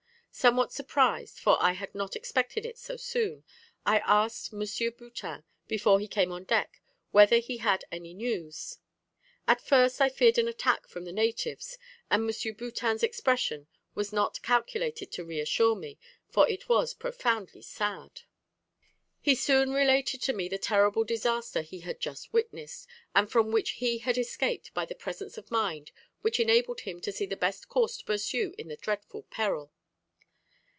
[0.33, 3.43] Somewhat surprised, for I had not expected it so soon,
[3.85, 4.61] I asked M.
[4.97, 6.81] Boutin, before he came on deck,
[7.11, 8.77] whether he had any news.
[9.45, 11.77] At first I feared an attack from the natives,
[12.09, 12.53] and M.
[12.55, 18.21] Boutin's expression was not calculated to reassure me, for it was profoundly sad.
[19.19, 23.71] "He soon related to me the terrible disaster he had just witnessed, and from which
[23.71, 25.91] he had escaped by the presence of mind
[26.21, 29.73] which enabled him to see the best course to pursue in the dreadful peril.